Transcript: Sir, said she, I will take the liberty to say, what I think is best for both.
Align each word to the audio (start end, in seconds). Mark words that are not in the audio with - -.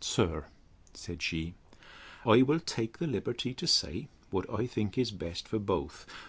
Sir, 0.00 0.46
said 0.92 1.22
she, 1.22 1.54
I 2.26 2.42
will 2.42 2.58
take 2.58 2.98
the 2.98 3.06
liberty 3.06 3.54
to 3.54 3.66
say, 3.68 4.08
what 4.30 4.44
I 4.52 4.66
think 4.66 4.98
is 4.98 5.12
best 5.12 5.46
for 5.46 5.60
both. 5.60 6.04